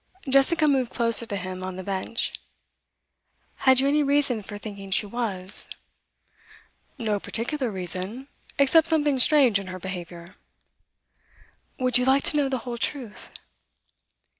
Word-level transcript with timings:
Jessica 0.27 0.65
moved 0.65 0.91
closer 0.91 1.27
to 1.27 1.35
him 1.35 1.61
on 1.63 1.75
the 1.75 1.83
bench. 1.83 2.33
'Had 3.57 3.79
you 3.79 3.87
any 3.87 4.01
reason 4.01 4.41
for 4.41 4.57
thinking 4.57 4.89
she 4.89 5.05
was?' 5.05 5.69
'No 6.97 7.19
particular 7.19 7.69
reason, 7.71 8.27
except 8.57 8.87
something 8.87 9.19
strange 9.19 9.59
in 9.59 9.67
her 9.67 9.77
behaviour.' 9.77 10.37
'Would 11.77 11.99
you 11.99 12.05
like 12.05 12.23
to 12.23 12.37
know 12.37 12.49
the 12.49 12.57
whole 12.65 12.79
truth? 12.79 13.29